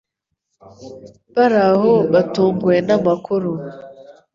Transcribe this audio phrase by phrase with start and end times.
[1.41, 3.51] Abari aho batunguwe namakuru.